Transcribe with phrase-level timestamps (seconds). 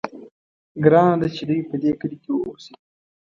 [0.83, 2.73] ګرانه ده چې دوی په دې کلي کې واوسي.